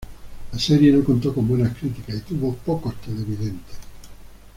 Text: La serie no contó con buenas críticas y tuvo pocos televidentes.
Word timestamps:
La 0.51 0.57
serie 0.57 0.91
no 0.91 1.03
contó 1.03 1.31
con 1.31 1.47
buenas 1.47 1.77
críticas 1.77 2.15
y 2.15 2.21
tuvo 2.21 2.55
pocos 2.55 2.95
televidentes. 3.01 3.77